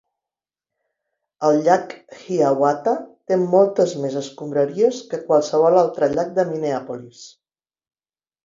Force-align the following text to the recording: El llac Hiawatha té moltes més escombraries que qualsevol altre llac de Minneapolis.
El 1.49 1.59
llac 1.67 1.93
Hiawatha 2.21 2.95
té 3.33 3.39
moltes 3.43 3.95
més 4.07 4.17
escombraries 4.23 5.03
que 5.13 5.23
qualsevol 5.29 5.81
altre 5.83 6.13
llac 6.17 6.33
de 6.41 6.51
Minneapolis. 6.55 7.25